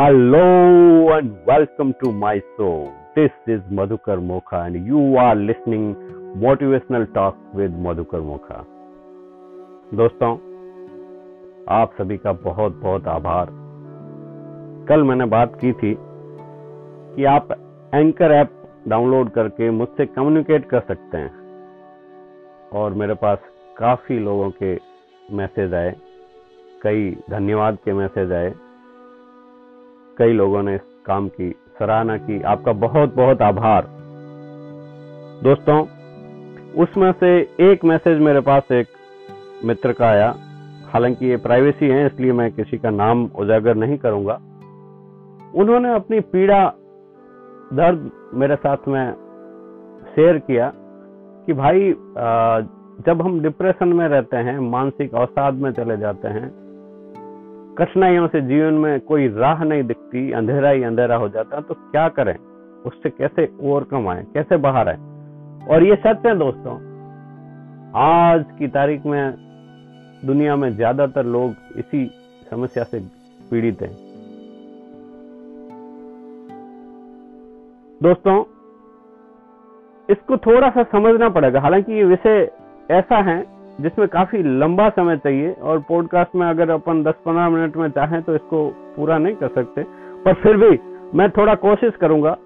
Hello 0.00 1.10
and 1.14 1.32
welcome 1.44 1.92
to 2.02 2.10
my 2.10 2.40
show. 2.56 2.90
This 3.14 3.32
is 3.46 3.60
Madhukar 3.70 4.14
Mokha 4.28 4.60
and 4.66 4.86
you 4.86 5.16
are 5.16 5.34
listening 5.36 5.82
motivational 6.44 7.04
talk 7.12 7.36
with 7.52 7.74
Madhukar 7.86 8.20
Mokha. 8.28 8.60
दोस्तों 10.00 10.30
आप 11.78 11.92
सभी 11.98 12.16
का 12.16 12.32
बहुत 12.46 12.80
बहुत 12.84 13.08
आभार 13.16 13.52
कल 14.88 15.02
मैंने 15.02 15.26
बात 15.34 15.58
की 15.60 15.72
थी 15.82 15.94
कि 17.16 17.24
आप 17.34 17.52
एंकर 17.94 18.34
ऐप 18.38 18.56
डाउनलोड 18.88 19.32
करके 19.34 19.70
मुझसे 19.82 20.06
कम्युनिकेट 20.16 20.68
कर 20.70 20.80
सकते 20.88 21.18
हैं 21.18 22.70
और 22.72 22.94
मेरे 23.02 23.14
पास 23.26 23.52
काफ़ी 23.78 24.18
लोगों 24.30 24.50
के 24.62 24.74
मैसेज 25.36 25.74
आए 25.74 25.94
कई 26.82 27.10
धन्यवाद 27.30 27.78
के 27.84 27.92
मैसेज 28.02 28.32
आए 28.32 28.52
कई 30.20 30.32
लोगों 30.32 30.62
ने 30.62 30.74
इस 30.74 30.80
काम 31.06 31.28
की 31.28 31.50
सराहना 31.78 32.16
की। 32.16 32.40
आपका 32.42 32.72
बहुत 32.72 33.14
बहुत 33.14 33.42
आभार। 33.42 33.86
दोस्तों, 35.42 35.80
उसमें 36.82 37.12
से 37.12 37.30
एक 37.60 37.84
मैसेज 37.84 38.18
मेरे 38.20 38.40
पास 38.40 38.72
एक 38.72 38.86
मित्र 39.64 39.92
का 39.92 40.06
आया। 40.06 40.34
हालाँकि 40.88 41.26
ये 41.26 41.36
प्राइवेसी 41.36 41.88
है, 41.88 42.06
इसलिए 42.06 42.32
मैं 42.32 42.50
किसी 42.52 42.78
का 42.78 42.90
नाम 42.90 43.24
उजागर 43.36 43.74
नहीं 43.74 43.98
करूँगा। 43.98 44.34
उन्होंने 45.54 45.94
अपनी 45.94 46.20
पीड़ा, 46.20 46.62
दर्द 47.72 48.10
मेरे 48.34 48.56
साथ 48.56 48.88
में 48.88 49.12
शेयर 50.14 50.38
किया 50.38 50.72
कि 51.46 51.52
भाई 51.52 51.90
जब 53.06 53.22
हम 53.22 53.40
डिप्रेशन 53.40 53.88
में 53.88 54.08
रहते 54.08 54.36
हैं, 54.36 54.58
मानसिक 54.60 55.14
अवसाद 55.14 55.54
में 55.54 55.70
चले 55.72 55.96
जाते 55.96 56.28
हैं 56.28 56.48
कठिनाइयों 57.80 58.26
से 58.28 58.40
जीवन 58.42 58.74
में 58.74 59.00
कोई 59.00 59.28
राह 59.30 59.62
नहीं 59.64 59.82
दिखती, 59.82 60.30
अंधेरा 60.32 60.70
ही 60.70 60.82
अंधेरा 60.82 61.16
हो 61.16 61.28
जाता 61.28 61.60
तो 61.60 61.74
क्या 61.74 62.08
करें? 62.10 62.36
उससे 62.86 63.10
कैसे 63.10 63.48
ओवरकम 63.60 64.08
आए 64.08 64.24
कैसे 64.34 64.56
बाहर 64.58 64.88
आए? 64.88 64.98
और 65.66 65.84
ये 65.84 65.96
सच 65.96 66.26
है 66.26 66.36
दोस्तों, 66.38 66.74
आज 67.96 68.44
की 68.58 68.68
तारीख 68.68 69.06
में 69.06 69.34
दुनिया 70.22 70.56
में 70.56 70.70
ज़्यादातर 70.76 71.24
लोग 71.26 71.78
इसी 71.78 72.04
समस्या 72.50 72.84
से 72.84 72.98
पीड़ित 73.50 73.82
हैं। 73.82 73.90
दोस्तों, 78.00 78.36
इसको 80.08 80.36
थोड़ा 80.36 80.70
सा 80.70 80.82
समझना 80.92 81.28
पड़ेगा। 81.30 81.60
हालाँकि 81.60 81.92
ये 81.92 82.04
विषय 82.04 82.50
ऐसा 82.90 83.22
है 83.22 83.38
जिसमें 83.80 84.08
काफ़ी 84.08 84.42
लंबा 84.42 84.88
समय 84.88 85.16
चाहिए 85.16 85.52
और 85.52 85.78
पॉडकास्ट 85.78 86.34
में 86.34 86.46
अगर 86.46 86.70
अपन 86.70 87.02
10-15 87.02 87.48
मिनट 87.48 87.76
में 87.76 87.88
चाहें 87.88 88.22
तो 88.22 88.34
इसको 88.34 88.68
पूरा 88.96 89.18
नहीं 89.18 89.34
कर 89.34 89.48
सकते। 89.48 89.82
पर 90.24 90.34
फिर 90.34 90.56
भी 90.56 90.78
मैं 91.14 91.30
थोड़ा 91.30 91.54
कोशिश 91.54 91.96
करूँगा 91.96 92.36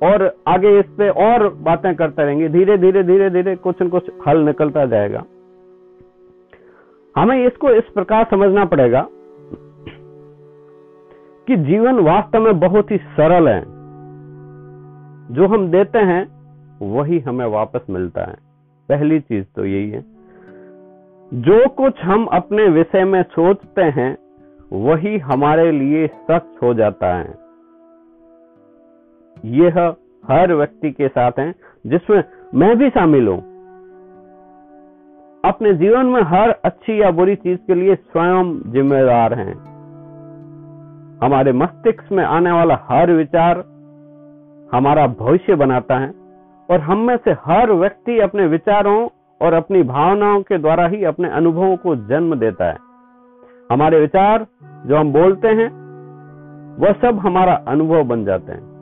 और 0.00 0.36
आगे 0.48 0.78
इस 0.78 0.86
पे 0.86 1.08
और 1.08 1.48
बातें 1.54 1.94
करते 1.94 2.24
रहेंगे। 2.24 2.48
धीरे 2.48 2.78
धीरे 2.78 3.02
धीरे 3.02 3.30
धीरे 3.30 3.56
कुछ 3.56 3.82
न 3.82 3.88
कुछ 3.88 4.10
हल 4.26 4.38
निकलता 4.38 4.86
जाएगा। 4.86 5.24
हमें 7.16 7.46
इसको 7.46 7.70
इस 7.70 7.84
प्रकार 7.84 8.26
समझना 8.30 8.64
पड़ेगा 8.64 9.08
कि 11.46 11.56
जीवन 11.56 11.98
वास्तव 11.98 12.40
में 12.40 12.60
बहुत 12.60 12.90
ही 12.90 12.96
सरल 12.96 13.48
है। 13.48 13.60
जो 15.34 15.46
हम 15.46 15.68
देते 15.70 15.98
हैं, 15.98 16.22
वही 16.82 17.18
हमें 17.18 17.46
वापस 17.46 17.80
मिलता 17.90 18.24
है। 18.24 18.43
पहली 18.88 19.20
चीज़ 19.20 19.44
तो 19.56 19.64
यही 19.64 19.90
है। 19.90 20.04
जो 21.34 21.68
कुछ 21.68 22.00
हम 22.02 22.24
अपने 22.24 22.68
विषय 22.68 23.04
में 23.04 23.22
सोचते 23.22 23.82
हैं, 23.82 24.18
वही 24.72 25.18
हमारे 25.18 25.72
लिए 25.72 26.06
सच 26.06 26.58
हो 26.62 26.74
जाता 26.74 27.14
है। 27.14 27.34
यह 29.44 29.94
हर 30.30 30.54
व्यक्ति 30.54 30.90
के 30.90 31.08
साथ 31.08 31.32
है, 31.38 31.54
जिसमें 31.86 32.24
मैं 32.54 32.78
भी 32.78 32.90
शामिल 32.90 33.28
हूँ। 33.28 33.54
अपने 35.44 35.74
जीवन 35.74 36.06
में 36.06 36.22
हर 36.22 36.50
अच्छी 36.50 37.02
या 37.02 37.10
बुरी 37.10 37.36
चीज़ 37.36 37.58
के 37.66 37.74
लिए 37.74 37.94
स्वयं 37.94 38.72
जिम्मेदार 38.72 39.34
हैं। 39.34 39.54
हमारे 41.24 41.52
मस्तिष्क 41.52 42.12
में 42.12 42.24
आने 42.24 42.50
वाला 42.50 42.86
हर 42.88 43.12
विचार 43.12 43.58
हमारा 44.72 45.06
भविष्य 45.06 45.54
बनाता 45.54 45.98
है। 45.98 46.23
और 46.70 46.80
हम 46.80 46.98
में 46.98 47.16
से 47.16 47.30
हर 47.30 47.72
व्यक्ति 47.72 48.18
अपने 48.18 48.46
विचारों 48.46 49.08
और 49.42 49.52
अपनी 49.52 49.82
भावनाओं 49.82 50.42
के 50.42 50.58
द्वारा 50.58 50.86
ही 50.86 51.04
अपने 51.04 51.28
अनुभवों 51.28 51.76
को 51.76 51.96
जन्म 51.96 52.34
देता 52.34 52.64
है। 52.64 52.78
हमारे 53.72 54.00
विचार 54.00 54.46
जो 54.64 54.96
हम 54.96 55.12
बोलते 55.12 55.48
हैं, 55.48 55.84
वह 56.78 56.92
सब 56.92 57.18
हमारा 57.18 57.54
अनुभव 57.54 58.04
बन 58.04 58.24
जाते 58.24 58.52
हैं। 58.52 58.74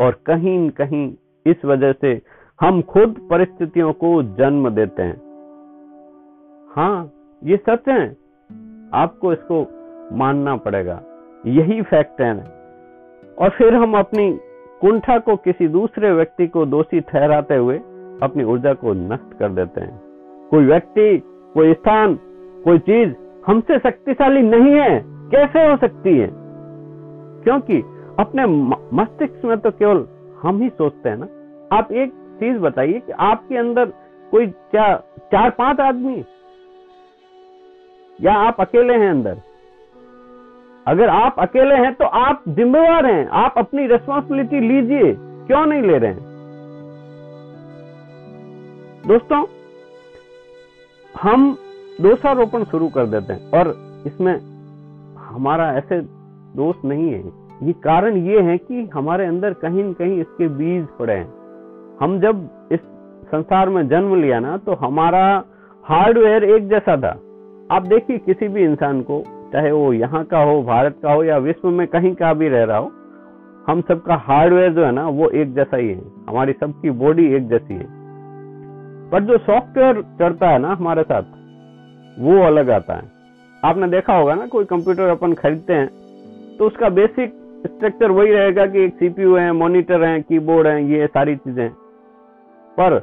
और 0.00 0.20
कहीं 0.26 0.70
कहीं 0.70 1.14
इस 1.46 1.64
वजह 1.64 1.92
से 1.92 2.22
हम 2.60 2.82
खुद 2.82 3.28
परिस्थितियों 3.30 3.92
को 3.92 4.22
जन्म 4.22 4.70
देते 4.70 5.02
हैं। 5.02 5.16
हाँ 6.76 7.10
ये 7.44 7.56
सच 7.56 7.88
है। 7.88 8.16
आपको 8.94 9.32
इसको 9.32 9.66
मानना 10.16 10.56
पड़ेगा। 10.56 11.02
यही 11.46 11.82
फैक्ट 11.82 12.20
है। 12.20 12.34
और 13.38 13.50
फिर 13.50 13.74
हम 13.74 13.98
अपनी 13.98 14.40
कुंठा 14.80 15.18
को 15.18 15.36
किसी 15.36 15.68
दूसरे 15.68 16.12
व्यक्ति 16.12 16.46
को 16.46 16.66
दोषी 16.66 17.00
ठहराते 17.00 17.56
हुए 17.56 17.76
अपनी 18.22 18.44
ऊर्जा 18.44 18.72
को 18.72 18.92
नष्ट 18.92 19.38
कर 19.38 19.48
देते 19.48 19.80
हैं। 19.80 20.00
कोई 20.50 20.64
व्यक्ति, 20.64 21.22
कोई 21.54 21.72
स्थान, 21.72 22.14
कोई 22.64 22.78
चीज़ 22.78 23.14
हमसे 23.46 23.78
शक्तिशाली 23.78 24.42
नहीं 24.42 24.72
है। 24.72 25.04
कैसे 25.06 25.68
हो 25.68 25.76
सकती 25.76 26.18
है? 26.18 26.30
क्योंकि 27.44 27.82
अपने 28.18 28.46
मस्तिष्क 28.96 29.44
में 29.44 29.58
तो 29.58 29.70
केवल 29.70 30.06
हम 30.42 30.60
ही 30.60 30.68
सोचते 30.68 31.08
हैं 31.08 31.16
ना। 31.16 31.26
आप 31.76 31.92
एक 31.92 32.10
चीज़ 32.10 32.58
बताइए 32.58 33.00
कि 33.00 33.12
आपके 33.12 33.56
अंदर 33.56 33.86
कोई 34.30 34.46
क्या 34.46 34.96
चार 35.18 35.50
पाँच 35.50 35.80
आदमी? 35.80 36.24
या 38.20 38.34
आप 38.34 38.56
अकेले 38.60 38.94
हैं 38.94 39.10
अंदर? 39.10 39.36
अगर 40.90 41.08
आप 41.08 41.36
अकेले 41.38 41.74
हैं 41.74 41.94
तो 41.94 42.04
आप 42.04 42.42
जिम्मेवार 42.48 43.06
हैं। 43.06 43.26
आप 43.38 43.54
अपनी 43.58 43.86
रिस्पॉन्सिबिलिटी 43.86 44.60
लीजिए। 44.60 45.12
क्यों 45.46 45.64
नहीं 45.66 45.82
ले 45.82 45.98
रहे 45.98 46.10
हैं? 46.10 46.28
दोस्तों, 49.08 49.44
हम 51.14 51.56
दोषारोपण 52.00 52.64
शुरू 52.64 52.88
कर 52.88 53.06
देते 53.06 53.32
हैं 53.32 53.50
और 53.50 53.74
इसमें 54.06 54.34
हमारा 55.20 55.72
ऐसे 55.72 56.00
दोष 56.56 56.84
नहीं 56.84 57.10
है। 57.10 57.22
ये 57.62 57.72
कारण 57.84 58.16
ये 58.26 58.40
है 58.42 58.56
कि 58.58 58.88
हमारे 58.94 59.26
अंदर 59.26 59.52
कहीं 59.62 59.84
न 59.84 59.92
कहीं 59.92 60.20
इसके 60.20 60.48
बीज 60.50 60.86
पड़े 60.98 61.14
हैं। 61.14 61.28
हम 62.00 62.20
जब 62.20 62.48
इस 62.72 62.80
संसार 63.26 63.68
में 63.68 63.86
जन्म 63.88 64.20
लिया 64.22 64.38
ना 64.40 64.56
तो 64.56 64.74
हमारा 64.76 65.26
हार्डवेयर 65.84 66.44
एक 66.46 66.68
जैसा 66.68 66.96
था। 66.96 67.18
आप 67.70 67.86
देखिए 67.86 68.18
किसी 68.18 68.48
भी 68.48 68.64
इंसान 68.64 69.02
को 69.02 69.22
चाहे 69.52 69.70
वो 69.72 69.92
यहाँ 69.92 70.24
का 70.24 70.38
हो, 70.40 70.62
भारत 70.62 70.96
का 71.02 71.12
हो 71.12 71.22
या 71.24 71.36
विश्व 71.38 71.68
में 71.70 71.86
कहीं 71.86 72.14
का 72.14 72.32
भी 72.34 72.48
रह 72.48 72.64
रहा 72.64 72.78
हो, 72.78 72.90
हम 73.66 73.80
सबका 73.80 74.14
हार्डवेयर 74.18 74.72
जो 74.72 74.84
है 74.84 74.92
ना, 74.92 75.08
वो 75.08 75.28
एक 75.30 75.54
जैसा 75.54 75.76
ही 75.76 75.88
है। 75.88 76.00
हमारी 76.28 76.52
सबकी 76.52 76.90
बॉडी 76.98 77.26
एक 77.34 77.48
जैसी 77.48 77.74
है। 77.74 77.86
पर 79.10 79.24
जो 79.24 79.38
सॉफ्टवेयर 79.38 80.02
चढ़ता 80.18 80.48
है 80.48 80.58
ना 80.58 80.72
हमारे 80.72 81.02
साथ, 81.02 81.22
वो 82.18 82.42
अलग 82.42 82.70
आता 82.70 82.94
है। 82.94 83.08
आपने 83.62 83.88
देखा 83.88 84.16
होगा 84.16 84.34
ना, 84.34 84.46
कोई 84.46 84.64
कंप्यूटर 84.64 85.08
अपन 85.08 85.32
खरीदते 85.34 85.72
हैं 85.72 85.88
तो 86.58 86.66
उसका 86.66 86.88
बेसिक 86.90 87.32
स्ट्रक्चर 87.66 88.10
वही 88.10 88.32
रहेगा 88.32 88.66
कि 88.66 88.84
एक 88.84 88.94
सीपीयू 88.94 89.34
है 89.36 89.50
मॉनिटर 89.52 90.04
है 90.04 90.20
कीबोर्ड 90.20 90.66
है, 90.66 90.84
ये 90.84 91.06
सारी 91.06 91.36
चीज़ें। 91.36 91.68
पर 92.78 92.94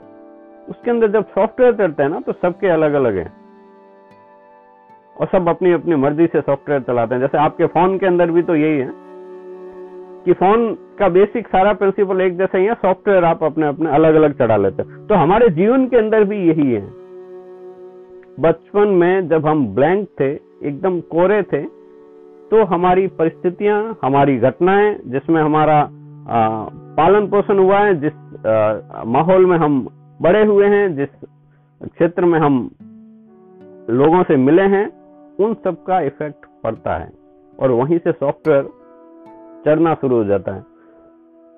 उसके 0.70 0.92
अंदर 0.92 1.08
जब 1.08 1.26
सॉफ्टवेयर 1.26 1.74
चढ़ते 1.74 2.04
हैं 2.04 2.10
ना 2.10 2.20
तो 2.20 2.34
सबके 2.34 2.68
अलग 2.68 2.94
अलग 2.94 3.18
है। 3.18 3.26
और 5.20 5.28
सब 5.28 5.50
अपनी 5.50 5.72
अपनी 5.72 5.96
मर्ज़ी 5.96 6.26
से 6.28 6.42
सॉफ्टवेयर 6.42 6.82
चलाते 6.82 7.16
हैं। 7.16 7.22
जैसे 7.22 7.38
आपके 7.38 7.66
फ़ोन 7.68 7.98
के 7.98 8.06
अंदर 8.06 8.32
भी 8.32 8.42
तो 8.42 8.56
यही 8.56 8.78
है 8.78 8.92
कि 10.26 10.34
फ़ोन 10.34 10.68
का 11.00 11.08
बेसिक 11.10 11.48
सारा 11.48 11.74
प्रिंसिपल 11.74 12.22
एक 12.22 12.38
जैसा 12.38 12.58
ही 12.58 12.66
है 12.66 12.74
सॉफ्टवेयर 12.74 13.26
आप 13.26 13.44
अपने 13.44 13.68
अपने 13.68 13.90
अलग 13.90 14.16
अलग 14.16 14.38
चढ़ा 14.38 14.58
लेते 14.58 14.84
हैं। 14.84 15.06
तो 15.08 15.16
हमारे 15.16 15.50
जीवन 15.50 15.88
के 15.88 15.98
अंदर 15.98 16.24
भी 16.24 16.38
यही 16.48 16.72
है। 16.72 16.82
बचपन 18.40 18.88
में 18.94 19.28
जब 19.28 19.46
हम 19.46 19.66
ब्लैंक 19.76 20.08
थे 20.20 20.32
एकदम 20.64 21.00
कोरे 21.12 21.42
थे 21.44 21.62
तो 22.52 22.64
हमारी 22.66 23.08
परिस्थितियाँ 23.18 23.98
हमारी 24.04 24.38
घटनाएँ 24.40 24.96
जिसमें 25.06 25.42
हमारा 25.42 25.80
आ, 26.30 26.40
पालन 26.98 27.28
पोषण 27.28 27.60
हुआ 27.60 27.80
है 27.80 27.94
जिस 28.02 28.14
माहौल 29.08 29.46
में 29.46 29.58
हम 29.58 29.88
बड़े 30.22 30.44
हुए 30.46 30.68
हैं 30.68 30.96
जिस 30.96 31.10
क्षेत्र 31.82 32.26
में 32.26 32.40
हम 32.40 32.56
लोगों 33.92 34.24
से 34.24 34.36
मिले 34.36 34.62
हैं 34.68 34.86
उन 35.40 35.54
सब 35.54 35.84
का 35.84 36.00
इफ़ेक्ट 36.02 36.46
पड़ता 36.64 36.98
है 36.98 37.10
और 37.60 37.72
वहीं 37.72 37.98
से 37.98 38.12
सॉफ्टवेयर 38.12 38.64
चढ़ना 39.66 39.94
शुरू 39.94 40.16
हो 40.16 40.24
जाता 40.24 40.54
है। 40.54 40.62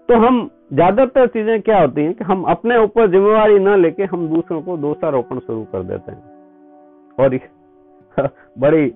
तो 0.09 0.15
हम 0.17 0.49
ज़्यादातर 0.73 1.27
चीज़ें 1.27 1.61
क्या 1.61 1.79
होती 1.81 2.01
हैं 2.01 2.13
कि 2.13 2.23
हम 2.23 2.43
अपने 2.43 2.77
ऊपर 2.77 3.09
जिम्मेवारी 3.11 3.59
न 3.59 3.75
लेके 3.81 4.03
हम 4.03 4.27
दूसरों 4.27 4.61
को 4.61 4.77
दोषारोपण 4.77 5.39
शुरू 5.39 5.63
कर 5.63 5.83
देते 5.83 6.11
हैं। 6.11 6.23
और 7.19 7.39
बड़ी 8.59 8.93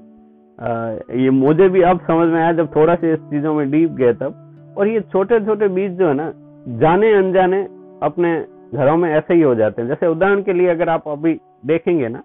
आ, 0.59 0.91
ये 1.15 1.29
मुझे 1.29 1.67
भी 1.69 1.81
अब 1.81 1.99
समझ 1.99 2.27
में 2.27 2.41
आया 2.41 2.51
जब 2.51 2.75
थोड़ा 2.75 2.95
सा 2.95 3.13
इस 3.13 3.19
चीज़ों 3.19 3.53
में 3.53 3.69
डीप 3.71 3.91
गए 3.91 4.13
तब। 4.13 4.75
और 4.77 4.87
ये 4.87 5.01
छोटे 5.01 5.39
छोटे 5.39 5.67
बीज 5.67 5.91
जो 5.91 6.07
है 6.07 6.13
ना 6.13 6.31
जाने 6.79 7.11
अनजाने 7.13 7.61
अपने 8.03 8.33
घरों 8.73 8.95
में 8.97 9.09
ऐसे 9.09 9.33
ही 9.33 9.41
हो 9.41 9.55
जाते 9.55 9.81
हैं। 9.81 9.87
जैसे 9.89 10.07
उदाहरण 10.07 10.41
के 10.43 10.53
लिए 10.53 10.67
अगर 10.67 10.89
आप 10.89 11.07
अभी 11.07 11.39
देखेंगे 11.65 12.07
ना 12.07 12.21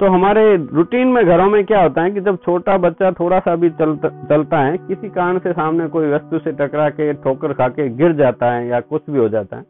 तो 0.00 0.06
हमारे 0.06 0.42
रूटीन 0.56 1.08
में 1.08 1.24
घरों 1.26 1.48
में 1.50 1.64
क्या 1.64 1.82
होता 1.82 2.02
है 2.02 2.10
कि 2.10 2.20
जब 2.20 2.36
छोटा 2.36 2.76
बच्चा 2.78 3.10
थोड़ा 3.12 3.38
सा 3.38 3.54
भी 3.56 3.70
चलता 3.70 4.58
है, 4.58 4.76
किसी 4.78 5.08
कारण 5.10 5.38
से 5.38 5.52
सामने 5.52 5.86
कोई 5.88 6.10
वस्तु 6.10 6.38
से 6.38 6.52
टकरा 6.52 6.88
के, 6.90 7.12
ठोकर 7.14 7.52
खा 7.52 7.68
के 7.68 7.88
गिर 7.96 8.12
जाता 8.16 8.50
है 8.52 8.66
या 8.68 8.80
कुछ 8.82 9.02
भी 9.10 9.18
हो 9.18 9.28
जाता 9.28 9.56
है 9.56 9.64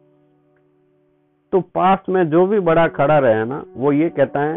तो 1.52 1.60
पास 1.74 1.98
में 2.08 2.28
जो 2.30 2.46
भी 2.46 2.60
बड़ा 2.62 2.86
खड़ा 2.90 3.18
रहे 3.18 3.44
ना, 3.44 3.62
वो 3.76 3.92
ये 3.92 4.08
कहता 4.10 4.40
है, 4.40 4.56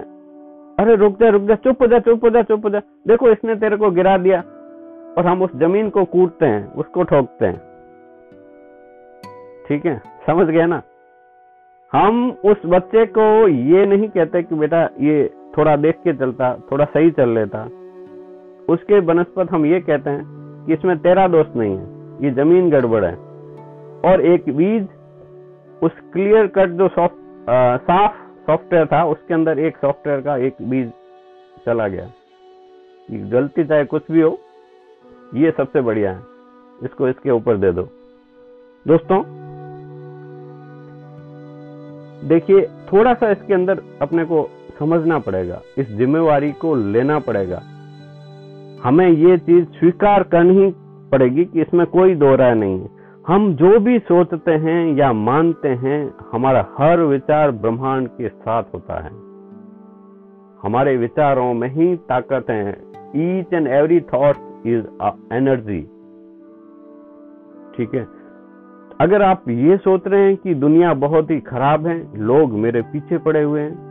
अरे 0.77 0.95
रुक 0.95 1.19
जा 1.19 1.29
रुक 1.29 1.41
जा, 1.43 1.55
चुप 1.55 1.81
हो 1.81 1.87
जा, 1.87 1.99
चुप 1.99 2.23
हो 2.23 2.29
जा, 2.29 2.41
चुप 2.43 2.65
हो 2.65 2.69
जा। 2.69 2.79
देखो 3.07 3.29
इसने 3.31 3.55
तेरे 3.55 3.77
को 3.77 3.89
गिरा 3.91 4.17
दिया 4.17 4.39
और 5.17 5.27
हम 5.27 5.41
उस 5.41 5.55
ज़मीन 5.55 5.89
को 5.89 6.03
कूटते 6.07 6.45
हैं, 6.45 6.73
उसको 6.73 7.03
ठोकते 7.03 7.45
हैं। 7.45 7.57
ठीक 9.67 9.85
है? 9.85 10.01
समझ 10.27 10.47
गए 10.47 10.65
ना? 10.65 10.81
हम 11.91 12.29
उस 12.45 12.65
बच्चे 12.65 13.05
को 13.17 13.47
ये 13.47 13.85
नहीं 13.85 14.07
कहते 14.09 14.41
कि 14.43 14.55
बेटा 14.55 14.89
ये 14.99 15.29
थोड़ा 15.53 15.75
देख 15.75 15.95
के 15.97 16.13
चलता, 16.13 16.53
थोड़ा 16.71 16.85
सही 16.85 17.11
चल 17.11 17.29
लेता। 17.29 17.63
उसके 18.69 18.99
बनस्पत 19.01 19.51
हम 19.51 19.65
ये 19.65 19.79
कहते 19.81 20.09
हैं 20.09 20.65
कि 20.65 20.73
इसमें 20.73 20.97
तेरा 20.99 21.27
दोस्त 21.27 21.55
नहीं 21.55 21.77
है, 21.77 21.85
ये 22.23 22.31
ज़मीन 22.33 22.69
गड़बड़ 22.69 23.03
है। 23.05 23.15
और 24.05 24.21
एक 24.23 24.49
बीज, 24.49 24.87
उस 25.81 25.91
क्लियर 26.13 26.47
कट 26.47 26.69
जो 26.71 26.87
सॉफ्ट 26.87 27.15
साफ़ 27.81 28.17
सॉफ्टवेयर 28.47 28.85
था, 28.85 29.03
उसके 29.05 29.33
अंदर 29.33 29.59
एक 29.59 29.77
सॉफ्टवेयर 29.77 30.21
का 30.21 30.35
एक 30.37 30.55
बीज 30.61 30.91
चला 31.65 31.87
गया। 31.87 32.09
गलती 33.29 33.63
चाहे 33.63 33.85
कुछ 33.85 34.11
भी 34.11 34.21
हो, 34.21 34.37
ये 35.35 35.51
सबसे 35.51 35.81
बढ़िया 35.81 36.11
है। 36.11 36.21
इसको 36.83 37.07
इसके 37.07 37.31
ऊपर 37.31 37.57
दे 37.57 37.71
दो। 37.71 37.87
दोस्तों, 38.85 39.21
देखिए, 42.27 42.61
थोड़ा 42.93 43.13
सा 43.13 43.29
इसके 43.31 43.53
अंदर 43.53 43.81
अपने 44.01 44.25
को 44.25 44.41
समझना 44.79 45.19
पड़ेगा, 45.19 45.61
इस 45.77 45.91
जिम्मेवारी 45.91 46.51
को 46.51 46.75
लेना 46.75 47.19
पड़ेगा। 47.19 47.61
हमें 48.83 49.07
ये 49.09 49.37
चीज़ 49.37 49.65
स्वीकार 49.65 50.23
करनी 50.23 50.73
पड़ेगी 51.11 51.45
कि 51.45 51.61
इसमें 51.61 51.85
कोई 51.87 52.15
दो 52.15 52.35
राय 52.35 52.53
नहीं 52.55 52.79
है। 52.81 52.89
हम 53.27 53.53
जो 53.53 53.79
भी 53.79 53.99
सोचते 53.99 54.51
हैं 54.51 54.95
या 54.95 55.11
मानते 55.13 55.69
हैं, 55.69 56.13
हमारा 56.31 56.67
हर 56.77 57.01
विचार 57.01 57.51
ब्रह्मांड 57.51 58.07
के 58.07 58.29
साथ 58.29 58.63
होता 58.73 58.99
है। 58.99 59.11
हमारे 60.63 60.97
विचारों 60.97 61.53
में 61.53 61.69
ही 61.69 61.95
ताकत 61.95 62.45
है। 62.49 62.69
Each 63.15 63.53
and 63.53 63.67
every 63.67 63.99
thought 63.99 64.35
is 64.65 64.85
energy 65.33 65.81
ठीक 67.77 67.93
है? 67.95 68.07
अगर 69.01 69.21
आप 69.21 69.49
ये 69.49 69.77
सोच 69.77 70.07
रहे 70.07 70.21
हैं 70.21 70.37
कि 70.37 70.53
दुनिया 70.53 70.93
बहुत 70.93 71.31
ही 71.31 71.39
खराब 71.39 71.87
है, 71.87 72.17
लोग 72.17 72.51
मेरे 72.51 72.81
पीछे 72.81 73.17
पड़े 73.17 73.43
हुए 73.43 73.61
हैं 73.61 73.88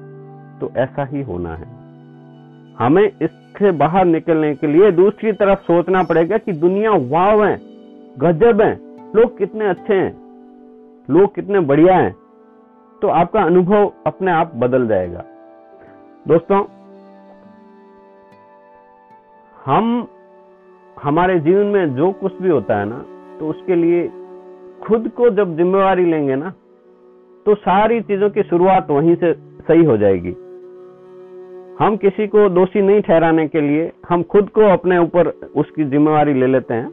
तो 0.61 0.71
ऐसा 0.77 1.05
ही 1.05 1.23
होना 1.23 1.55
है। 1.55 1.67
हमें 2.79 3.05
इससे 3.23 3.71
बाहर 3.73 4.05
निकलने 4.05 4.55
के 4.55 4.67
लिए 4.67 4.91
दूसरी 4.93 5.33
तरफ़ 5.33 5.61
सोचना 5.63 6.03
पड़ेगा 6.03 6.39
कि 6.39 6.53
दुनिया 6.53 6.91
वाव 6.91 7.45
है, 7.45 7.57
गजब 8.19 8.61
है, 8.63 8.73
लोग 9.17 9.37
कितने 9.39 9.69
अच्छे 9.69 9.95
हैं, 9.95 10.13
लोग 11.11 11.35
कितने 11.35 11.61
बढ़िया 11.61 11.97
हैं। 11.97 12.15
तो 13.03 13.09
आपका 13.09 13.43
अनुभव 13.43 13.93
अपने 14.07 14.31
आप 14.31 14.53
बदल 14.57 14.87
जाएगा। 14.89 15.25
दोस्तों, 16.29 16.65
हम, 19.67 20.07
हमारे 21.03 21.39
जीवन 21.41 21.67
में 21.67 21.95
जो 21.95 22.11
कुछ 22.13 22.41
भी 22.43 22.49
होता 22.49 22.79
है 22.79 22.85
ना 22.85 22.99
तो 23.41 23.49
उसके 23.49 23.75
लिए 23.75 24.07
खुद 24.83 25.09
को 25.09 25.29
जब 25.31 25.57
जिम्मेवारी 25.57 26.05
लेंगे 26.05 26.37
ना 26.37 26.51
तो 27.47 27.55
सारी 27.55 28.01
चीज़ों 28.01 28.31
की 28.31 28.43
शुरुआत 28.43 28.91
वहीं 28.91 29.15
से 29.17 29.33
सही 29.63 29.85
हो 29.85 29.97
जाएगी। 29.97 30.35
हम 31.79 31.97
किसी 31.97 32.27
को 32.27 32.49
दोषी 32.49 32.81
नहीं 32.83 33.01
ठहराने 33.01 33.47
के 33.49 33.61
लिए 33.61 33.91
हम 34.09 34.23
खुद 34.23 34.49
को 34.49 34.61
अपने 34.69 34.99
ऊपर 34.99 35.29
उसकी 35.57 35.85
जिम्मेवारी 35.85 36.35
ले 36.35 36.47
लेते 36.47 36.75
हैं। 36.75 36.89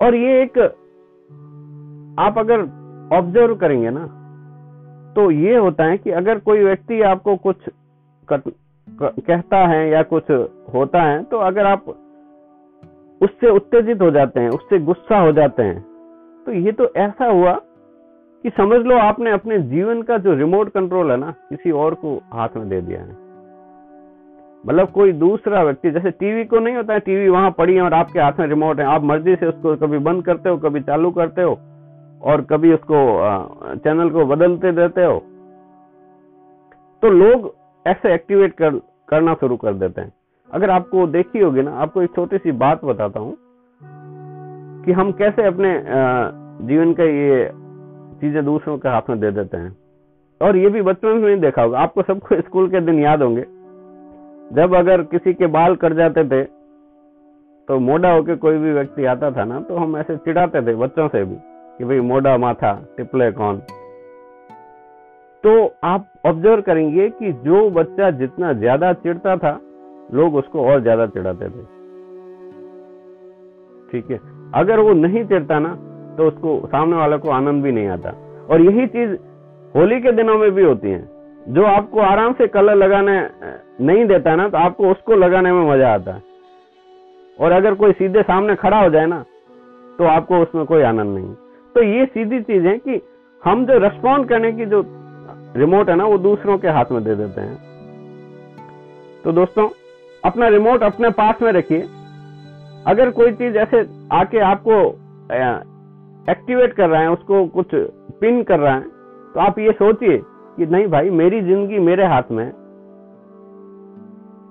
और 0.00 0.14
ये 0.14 0.42
एक 0.42 0.58
आप 2.18 2.38
अगर 2.38 2.60
ऑब्ज़र्व 3.18 3.54
करेंगे 3.54 3.90
ना 3.90 4.04
तो 5.16 5.30
ये 5.30 5.56
होता 5.56 5.84
है 5.84 5.98
कि 5.98 6.10
अगर 6.12 6.38
कोई 6.38 6.64
व्यक्ति 6.64 7.00
आपको 7.02 7.36
कुछ 7.36 7.56
कहता 8.28 9.58
है 9.66 9.88
या 9.90 10.02
कुछ 10.04 10.30
होता 10.74 11.02
है 11.02 11.22
तो 11.22 11.38
अगर 11.40 11.66
आप 11.66 11.88
उससे 13.20 13.50
उत्तेजित 13.50 14.02
हो 14.02 14.10
जाते 14.10 14.40
हैं, 14.40 14.48
उससे 14.50 14.78
गुस्सा 14.80 15.18
हो 15.18 15.32
जाते 15.32 15.62
हैं 15.62 15.80
तो 16.46 16.52
ये 16.52 16.72
तो 16.72 16.92
ऐसा 16.96 17.26
हुआ 17.26 17.52
कि 18.44 18.50
समझ 18.50 18.80
लो 18.86 18.96
आपने 18.98 19.30
अपने 19.30 19.58
जीवन 19.66 20.02
का 20.02 20.18
जो 20.18 20.34
रिमोट 20.34 20.68
कंट्रोल 20.68 21.10
है 21.10 21.16
ना, 21.16 21.30
किसी 21.30 21.70
और 21.70 21.94
को 21.94 22.16
हाथ 22.32 22.56
में 22.56 22.68
दे 22.68 22.80
दिया 22.80 23.00
है। 23.00 23.23
मतलब 24.64 24.90
कोई 24.90 25.12
दूसरा 25.12 25.62
व्यक्ति 25.62 25.90
जैसे 25.90 26.10
टीवी 26.10 26.44
को 26.44 26.58
नहीं 26.58 26.76
होता 26.76 26.92
है 26.92 27.00
टीवी 27.00 27.28
वहाँ 27.28 27.50
पड़ी 27.50 27.74
है 27.74 27.82
और 27.82 27.94
आपके 27.94 28.20
हाथ 28.20 28.32
में 28.40 28.46
रिमोट 28.46 28.80
है 28.80 28.86
आप 28.86 29.02
मर्ज़ी 29.02 29.34
से 29.36 29.46
उसको 29.46 29.74
कभी 29.76 29.98
बंद 29.98 30.24
करते 30.24 30.48
हो 30.48 30.56
कभी 30.56 30.80
चालू 30.80 31.10
करते 31.10 31.42
हो 31.42 31.58
और 32.22 32.40
कभी 32.40 32.72
उसको 32.72 32.96
चैनल 33.76 34.10
को 34.10 34.24
बदलते 34.26 34.72
देते 34.72 35.04
हो 35.04 35.18
तो 37.02 37.10
लोग 37.10 37.54
ऐसे 37.86 38.14
एक्टिवेट 38.14 38.52
कर, 38.52 38.70
करना 39.08 39.34
शुरू 39.34 39.56
कर 39.56 39.74
देते 39.74 40.00
हैं। 40.00 40.12
अगर 40.50 40.70
आपको 40.70 41.06
देखी 41.06 41.38
होगी 41.38 41.62
ना 41.62 41.70
आपको 41.76 42.02
एक 42.02 42.14
छोटी 42.14 42.38
सी 42.38 42.52
बात 42.52 42.84
बताता 42.84 43.20
हूँ 43.20 43.36
कि 44.84 44.92
हम 44.92 45.12
कैसे 45.12 45.46
अपने 45.46 45.72
जीवन 46.68 46.92
का 46.92 47.04
ये 47.04 47.50
चीज़ें 48.20 48.44
दूसरों 48.44 48.78
के 48.78 48.88
हाथ 48.88 49.10
में 49.10 49.18
दे 49.20 49.30
देते 49.30 49.56
हैं। 49.56 49.76
और 50.40 50.56
ये 50.56 50.68
भी 50.68 50.82
बचपन 50.82 51.08
में 51.08 51.28
नहीं 51.28 51.40
देखा 51.40 51.62
होगा 51.62 51.78
आपको 51.78 52.02
सबको 52.02 52.40
स्कूल 52.40 52.68
के 52.70 52.80
दिन 52.80 52.98
याद 53.00 53.22
होंगे 53.22 53.44
जब 54.54 54.74
अगर 54.74 55.02
किसी 55.04 55.32
के 55.34 55.46
बाल 55.48 55.74
कट 55.76 55.92
जाते 55.92 56.24
थे 56.24 56.42
तो 57.68 57.78
मोटा 57.80 58.10
होके 58.12 58.34
कोई 58.36 58.58
भी 58.58 58.72
व्यक्ति 58.72 59.04
आता 59.04 59.30
था 59.30 59.44
ना 59.44 59.60
तो 59.60 59.76
हम 59.76 59.96
ऐसे 59.96 60.16
चिढ़ाते 60.16 60.62
थे 60.62 60.74
बच्चों 60.76 61.08
से 61.08 61.24
भी 61.24 61.36
कि 61.78 61.84
भाई 61.84 62.00
मोटा 62.02 62.36
माथा, 62.38 62.72
टिपले 62.96 63.30
कौन? 63.32 63.56
तो 65.44 65.74
आप 65.84 66.06
ऑब्ज़र्व 66.26 66.62
करेंगे 66.62 67.08
कि 67.10 67.32
जो 67.44 67.68
बच्चा 67.70 68.10
जितना 68.10 68.52
ज़्यादा 68.52 68.92
चिढ़ता 68.92 69.36
था, 69.36 69.58
लोग 70.14 70.34
उसको 70.34 70.66
और 70.66 70.80
ज़्यादा 70.82 71.06
चिढ़ाते 71.06 71.48
थे। 71.48 71.64
ठीक 73.88 74.10
है? 74.10 74.18
अगर 74.54 74.80
वो 74.80 74.92
नहीं 74.94 75.24
चिढ़ता 75.24 75.58
ना 75.58 75.74
तो 76.16 76.28
उसको, 76.28 76.60
सामने 76.66 76.96
वाले 76.96 77.16
को 77.18 77.30
आनंद 77.30 77.62
भी 77.62 77.72
नहीं 77.72 77.88
आता। 77.88 78.10
और 78.50 78.60
यही 78.60 78.86
चीज़ 78.88 79.16
होली 79.74 80.00
के 80.00 80.12
दिनों 80.12 80.38
में 80.38 80.50
भी 80.50 80.64
होती 80.64 80.90
है। 80.90 81.13
जो 81.46 81.64
आपको 81.66 82.00
आराम 82.00 82.32
से 82.32 82.46
कलर 82.48 82.74
लगाने 82.74 83.16
नहीं 83.80 84.04
देता 84.06 84.34
ना 84.36 84.48
तो 84.48 84.58
आपको 84.58 84.90
उसको 84.90 85.16
लगाने 85.16 85.52
में 85.52 85.62
मज़ा 85.66 85.92
आता 85.94 86.12
है। 86.12 86.22
और 87.38 87.52
अगर 87.52 87.74
कोई 87.74 87.92
सीधे 87.92 88.22
सामने 88.22 88.54
खड़ा 88.56 88.80
हो 88.80 88.88
जाए 88.90 89.06
ना 89.06 89.24
तो 89.98 90.04
आपको 90.06 90.38
उसमें 90.38 90.64
कोई 90.66 90.82
आनंद 90.82 91.14
नहीं। 91.14 91.34
तो 91.74 91.82
ये 91.84 92.06
सीधी 92.06 92.40
चीज़ 92.42 92.66
है 92.66 92.76
कि 92.78 93.00
हम 93.42 93.64
जो 93.66 93.78
रेस्पॉन्ड 93.78 94.28
करने 94.28 94.52
की 94.52 94.66
जो 94.66 94.82
रिमोट 95.56 95.88
है 95.90 95.96
ना, 95.96 96.04
वो 96.04 96.18
दूसरों 96.20 96.58
के 96.58 96.68
हाथ 96.68 96.92
में 96.92 97.02
दे 97.04 97.14
देते 97.14 97.40
हैं। 97.40 97.56
तो 99.24 99.32
दोस्तों, 99.32 99.68
अपना 100.22 100.48
रिमोट 100.48 100.82
अपने 100.82 101.10
पास 101.12 101.42
में 101.42 101.50
रखिए। 101.52 101.80
अगर 102.86 103.10
कोई 103.10 103.32
चीज़ 103.32 103.56
ऐसे 103.58 103.86
आके 104.12 104.38
आपको 104.42 104.76
एक्टिवेट 106.28 106.72
कर 106.72 106.88
रहा 106.88 107.00
है, 107.00 107.10
उसको 107.10 107.44
कुछ 107.48 107.74
पिन 108.20 108.42
कर 108.42 108.58
रहा 108.58 108.74
है 108.74 108.82
तो 109.34 109.40
आप 109.40 109.58
ये 109.58 109.72
सोचिए 109.74 110.16
कि 110.56 110.66
नहीं 110.66 110.86
भाई, 110.88 111.10
मेरी 111.12 111.40
ज़िंदगी 111.42 111.78
मेरे 111.80 112.04
हाथ 112.06 112.30
में 112.30 112.46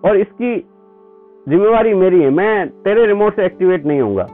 और 0.03 0.17
इसकी 0.17 0.55
जिम्मेवारी 1.47 1.93
मेरी 1.95 2.21
है। 2.21 2.29
मैं 2.31 2.67
तेरे 2.83 3.05
रिमोट 3.05 3.35
से 3.35 3.45
एक्टिवेट 3.45 3.85
नहीं 3.85 4.01
होऊँगा। 4.01 4.27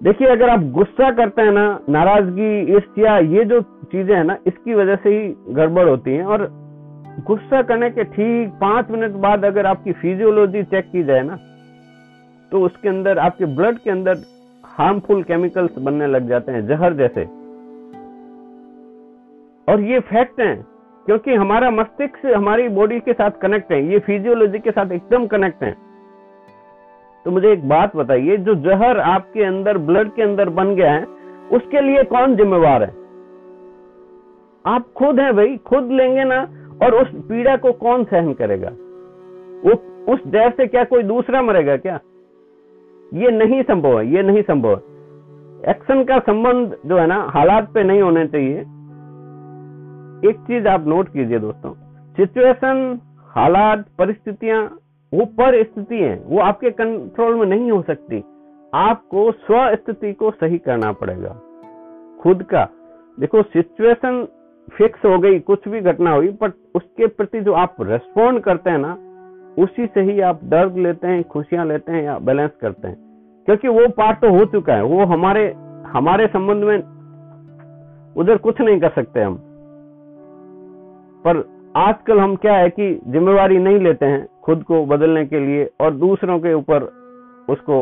देखिए, 0.00 0.28
अगर 0.28 0.50
आप 0.50 0.64
गुस्सा 0.72 1.10
करते 1.12 1.42
हैं 1.42 1.52
ना, 1.52 1.66
नाराज़गी 1.88 2.72
ईर्ष्या 2.72 3.16
ये 3.18 3.44
जो 3.44 3.60
चीज़ें 3.60 4.14
हैं 4.16 4.24
ना, 4.24 4.36
इसकी 4.46 4.74
वजह 4.74 4.96
से 4.96 5.10
ही 5.10 5.54
गड़बड़ 5.54 5.88
होती 5.88 6.10
है। 6.10 6.24
और 6.26 6.46
गुस्सा 7.26 7.62
करने 7.62 7.90
के 7.90 8.04
ठीक 8.06 8.52
पाँच 8.60 8.90
मिनट 8.90 9.12
बाद 9.22 9.44
अगर 9.44 9.66
आपकी 9.66 9.92
फिजियोलॉजी 9.94 10.62
चेक 10.64 10.90
की 10.92 11.02
जाए 11.04 11.22
ना 11.22 11.38
तो 12.52 12.60
उसके 12.60 12.88
अंदर, 12.88 13.18
आपके 13.18 13.44
ब्लड 13.46 13.78
के 13.78 13.90
अंदर 13.90 14.18
हार्मफुल 14.64 15.22
केमिकल्स 15.22 15.78
बनने 15.78 16.06
लग 16.06 16.28
जाते 16.28 16.52
हैं, 16.52 16.66
जहर 16.66 16.94
जैसे। 16.94 17.24
और 19.68 19.80
ये 19.80 20.00
फैक्ट 20.00 20.40
है, 20.40 20.66
क्योंकि 21.06 21.34
हमारा 21.34 21.70
मस्तिष्क 21.70 22.26
हमारी 22.36 22.68
बॉडी 22.68 23.00
के 23.00 23.12
साथ 23.12 23.30
कनेक्ट 23.30 23.72
है, 23.72 23.92
ये 23.92 23.98
फिजियोलॉजी 23.98 24.58
के 24.58 24.70
साथ 24.70 24.92
एकदम 24.92 25.26
कनेक्ट 25.26 25.62
है। 25.62 25.76
तो 27.24 27.30
मुझे 27.30 27.52
एक 27.52 27.68
बात 27.68 27.96
बताइए, 27.96 28.36
जो 28.36 28.54
जहर 28.54 28.98
आपके 28.98 29.44
अंदर 29.44 29.78
ब्लड 29.78 30.14
के 30.14 30.22
अंदर 30.22 30.48
बन 30.48 30.74
गया 30.74 30.92
है, 30.92 31.04
उसके 31.52 31.80
लिए 31.80 32.02
कौन 32.02 32.36
जिम्मेवार 32.36 32.82
है? 32.82 32.94
आप 34.66 34.86
खुद 34.96 35.20
हैं 35.20 35.36
भाई, 35.36 35.56
खुद 35.56 35.90
लेंगे 35.90 36.24
ना, 36.24 36.48
और 36.82 36.94
उस 36.94 37.08
पीड़ा 37.14 37.56
को 37.56 37.72
कौन 37.72 38.04
सहन 38.04 38.32
करेगा? 38.32 38.68
वो 39.64 39.72
उस 40.12 40.26
डर 40.26 40.50
से 40.50 40.66
क्या 40.66 40.84
कोई 40.84 41.02
दूसरा 41.02 41.42
मरेगा 41.42 41.76
क्या? 41.76 42.00
ये 43.14 43.30
नहीं 43.30 43.62
संभव 43.62 43.98
है, 43.98 44.06
ये 44.06 44.22
नहीं 44.22 44.42
संभव 44.42 44.70
है। 44.70 44.94
एक्शन 45.70 46.04
का 46.04 46.18
संबंध 46.18 46.76
जो 46.86 46.98
है 46.98 47.06
ना, 47.06 47.30
हालात 47.34 47.72
पे 47.74 47.82
नहीं 47.82 48.02
होने 48.02 48.26
चाहिए। 48.26 48.64
एक 50.24 50.36
चीज़ 50.36 50.68
आप 50.68 50.86
नोट 50.86 51.08
कीजिए 51.08 51.38
दोस्तों। 51.38 51.72
सिचुएशन 52.12 53.00
हालात, 53.28 53.84
परिस्थितियाँ 53.98 54.78
वो 55.14 55.24
पर 55.24 55.62
स्थिति 55.62 55.98
है, 55.98 56.22
वो 56.26 56.40
आपके 56.40 56.70
कंट्रोल 56.70 57.34
में 57.34 57.46
नहीं 57.46 57.70
हो 57.70 57.82
सकती। 57.82 58.24
आपको 58.74 59.32
स्व 59.32 59.74
स्थिति 59.76 60.12
को 60.12 60.30
सही 60.30 60.58
करना 60.58 60.92
पड़ेगा। 60.92 61.40
खुद 62.22 62.42
का। 62.42 62.68
देखो 63.20 63.42
सिचुएशन 63.42 64.28
फिक्स 64.76 65.04
हो 65.04 65.18
गई, 65.18 65.38
कुछ 65.38 65.68
भी 65.68 65.80
घटना 65.80 66.10
हुई 66.10 66.28
पर 66.28 66.52
उसके 66.74 67.06
प्रति 67.06 67.40
जो 67.40 67.52
आप 67.52 67.76
रेस्पॉन्ड 67.80 68.40
करते 68.40 68.70
हैं 68.70 68.78
ना, 68.78 68.98
उसी 69.62 69.86
से 69.86 70.00
ही 70.00 70.20
आप 70.20 70.40
दर्द 70.44 70.76
लेते 70.76 71.06
हैं, 71.06 71.24
खुशियाँ 71.24 71.66
लेते 71.66 71.92
हैं 71.92 72.02
या 72.02 72.18
बैलेंस 72.18 72.50
करते 72.60 72.88
हैं। 72.88 72.96
क्योंकि 73.46 73.68
वो 73.68 73.88
पार्ट 73.88 74.20
तो 74.20 74.38
हो 74.38 74.44
चुका 74.44 74.74
है, 74.74 74.84
वो 74.84 75.04
हमारे 75.04 75.54
हमारे 75.86 76.26
संबंध 76.26 76.64
में 76.64 76.78
उधर 78.16 78.36
कुछ 78.36 78.60
नहीं 78.60 78.80
कर 78.80 78.88
सकते 78.88 79.20
हम। 79.20 79.53
पर 81.24 81.44
आजकल 81.76 82.18
हम 82.18 82.34
क्या 82.36 82.54
है 82.54 82.68
कि 82.70 82.88
जिम्मेवारी 83.06 83.58
नहीं 83.58 83.78
लेते 83.80 84.06
हैं 84.06 84.26
खुद 84.42 84.62
को 84.62 84.84
बदलने 84.86 85.24
के 85.26 85.40
लिए 85.40 85.68
और 85.80 85.94
दूसरों 85.96 86.38
के 86.38 86.52
ऊपर 86.54 86.82
उसको 87.48 87.78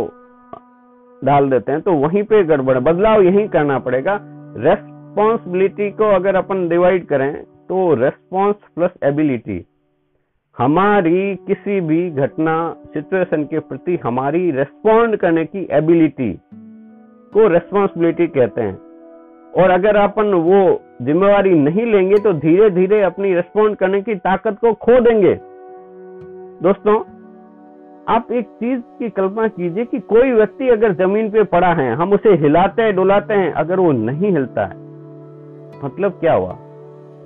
डाल 1.23 1.49
देते 1.51 1.73
हैं 1.73 1.81
तो 1.81 1.93
वहीं 1.97 2.23
पे 2.23 2.43
गड़बड़ 2.45 2.79
बदलाव 2.81 3.23
यही 3.23 3.47
करना 3.49 3.79
पड़ेगा। 3.79 4.19
रेस्पॉन्सिबिलिटी 4.59 5.91
को 5.91 6.05
अगर 6.15 6.37
अपन 6.37 6.69
डिवाइड 6.69 7.07
करें 7.07 7.33
तो 7.69 7.95
रेस्पॉन्स 7.95 8.57
प्लस 8.75 8.91
एबिलिटी 9.05 9.65
हमारी 10.57 11.35
किसी 11.47 11.81
भी 11.81 12.11
घटना 12.11 12.55
सिचुएशन 12.95 13.45
के 13.45 13.59
प्रति 13.59 13.99
हमारी 14.05 14.51
रेस्पॉन्ड 14.51 15.17
करने 15.17 15.45
की 15.45 15.67
एबिलिटी 15.71 16.33
को 17.33 17.47
रेस्पॉन्सिबिलिटी 17.49 18.27
कहते 18.27 18.61
हैं। 18.61 18.75
और 19.57 19.71
अगर 19.71 19.97
अपन 19.97 20.33
वो 20.35 20.83
जिम्मेवारी 21.03 21.51
नहीं 21.51 21.87
लेंगे 21.87 22.19
तो 22.19 22.33
धीरे 22.33 22.71
धीरे 22.71 23.03
अपनी 23.03 23.35
रेस्पॉन्ड 23.35 23.77
करने 23.77 24.03
की 24.03 24.15
ताकत 24.15 24.59
को 24.61 24.73
खो 24.73 25.01
देंगे। 25.01 25.35
दोस्तों, 26.63 26.99
आप 28.09 28.33
एक 28.33 28.47
चीज़ 28.47 28.81
की 28.99 29.11
कल्पना 29.11 29.49
कीजिए 29.49 29.85
कि 29.85 29.99
कोई 29.99 30.33
व्यक्ति 30.33 30.69
अगर 30.69 30.93
ज़मीन 30.93 31.31
पे 31.31 31.43
पड़ा 31.43 31.73
है, 31.75 31.95
हम 31.95 32.13
उसे 32.13 32.35
हिलाते 32.35 32.83
हैं 32.83 32.97
डुलाते 32.97 33.35
हैं, 33.35 33.53
अगर 33.53 33.81
वो 33.81 33.93
नहीं 33.93 34.31
हिलता 34.33 34.65
है 34.65 34.81
मतलब 35.85 36.13
क्या 36.13 36.35
हुआ? 36.35 36.59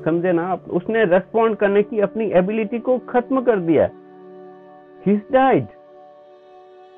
समझे 0.04 0.32
ना 0.32 0.46
आप? 0.48 0.62
उसने 0.70 1.04
रेस्पॉन्ड 1.04 1.56
करने 1.56 1.82
की 1.82 2.00
अपनी 2.00 2.30
एबिलिटी 2.30 2.78
को 2.78 2.98
खत्म 2.98 3.40
कर 3.40 3.56
दिया। 3.56 3.88
डाइड 5.32 5.66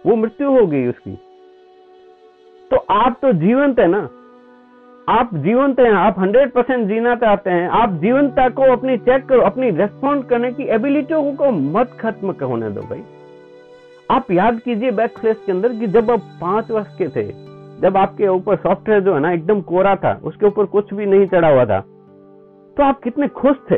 वो 0.06 0.16
मृत्यु 0.16 0.50
हो 0.50 0.66
गई 0.66 0.86
उसकी। 0.86 1.18
तो 2.70 2.76
आप 2.90 3.18
तो 3.22 3.32
जीवंत 3.32 3.78
है 3.78 3.86
ना? 3.86 4.08
आप 5.08 5.30
जीवंत 5.34 5.78
हैं, 5.80 5.90
आप 5.90 6.18
100 6.18 6.50
परसेंट 6.52 6.88
जीना 6.88 7.14
चाहते 7.16 7.50
हैं, 7.50 7.68
आप 7.68 7.92
जीवनता 7.92 8.48
को 8.48 8.62
अपनी 8.72 8.96
चेक 8.96 9.24
करो, 9.26 9.40
अपनी 9.40 9.70
रेस्पॉन्ड 9.70 10.24
करने 10.24 10.50
की 10.52 10.62
एबिलिटियों 10.62 11.32
को 11.34 11.50
मत 11.50 11.96
खत्म 12.00 12.34
होने 12.42 12.70
दो 12.70 12.80
भाई। 12.80 13.02
आप 14.10 14.30
याद 14.30 14.58
कीजिए 14.60 14.90
बैक 14.90 15.18
फ्लेस 15.18 15.36
के 15.46 15.52
अंदर 15.52 15.72
कि 15.72 15.86
जब 15.86 16.10
आप 16.10 16.26
पाँच 16.40 16.70
वर्ष 16.70 16.86
के 16.98 17.08
थे, 17.08 17.24
जब 17.80 17.96
आपके 17.96 18.28
ऊपर 18.28 18.56
सॉफ्टवेयर 18.56 19.00
जो 19.00 19.14
है 19.14 19.20
ना 19.20 19.32
एकदम 19.32 19.60
कोरा 19.60 19.94
था, 19.96 20.12
उसके 20.24 20.46
ऊपर 20.46 20.64
कुछ 20.64 20.92
भी 20.94 21.06
नहीं 21.06 21.26
चढ़ा 21.26 21.48
हुआ 21.48 21.64
था 21.64 21.80
तो 21.80 22.82
आप 22.82 23.00
कितने 23.00 23.28
खुश 23.28 23.56
थे? 23.70 23.76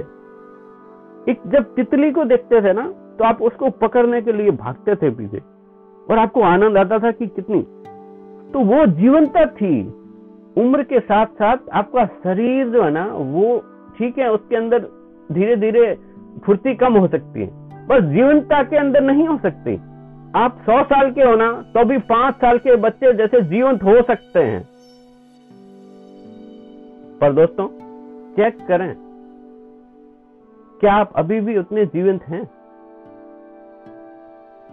एक 1.29 1.41
जब 1.47 1.75
तितली 1.77 2.11
को 2.11 2.25
देखते 2.25 2.61
थे 2.61 2.73
ना 2.73 2.89
तो 3.19 3.25
आप 3.25 3.43
उसको 3.43 3.71
पकड़ने 3.79 4.23
के 4.23 4.33
लिए 4.33 4.51
भागते 4.51 4.95
थे 4.97 5.11
पीछे, 5.11 5.39
और 6.11 6.19
आपको 6.19 6.43
आनंद 6.43 6.77
आता 6.77 6.99
था 6.99 7.11
कि 7.13 7.27
कितनी। 7.29 7.63
तो 8.53 8.65
वो 8.67 8.85
जीवनता 8.87 9.47
थी। 9.47 9.73
उम्र 10.57 10.83
के 10.83 11.01
साथ 11.01 11.27
साथ 11.35 11.69
आपका 11.73 12.05
शरीर 12.07 12.69
जो 12.69 12.83
है 12.83 12.91
ना, 12.91 13.05
वो 13.07 13.59
ठीक 13.99 14.19
है, 14.19 14.31
उसके 14.31 14.57
अंदर 14.57 14.87
धीरे 15.31 15.57
धीरे 15.57 15.95
फुर्ती 16.45 16.75
कम 16.75 16.95
हो 16.95 17.07
सकती 17.09 17.41
है। 17.41 17.87
बस 17.87 18.03
जीवनता 18.05 18.63
के 18.63 18.77
अंदर 18.77 19.01
नहीं 19.03 19.27
हो 19.29 19.37
सकती। 19.39 19.75
आप 20.35 20.59
सौ 20.67 20.83
साल 20.85 21.11
के 21.11 21.23
हो 21.23 21.35
ना 21.37 21.51
तो 21.75 21.85
भी 21.85 21.99
पाँच 22.09 22.35
साल 22.37 22.59
के 22.59 22.77
बच्चे 22.79 23.13
जैसे 23.15 23.41
जीवंत 23.45 23.83
हो 23.83 24.01
सकते 24.03 24.43
हैं। 24.43 24.63
पर 27.21 27.33
दोस्तों, 27.33 27.67
चेक 28.37 28.59
करें, 28.69 28.95
क्या 30.81 30.95
आप 30.95 31.13
अभी 31.17 31.41
भी 31.41 31.57
उतने 31.59 31.85
जीवंत 31.87 32.23
हैं? 32.25 32.43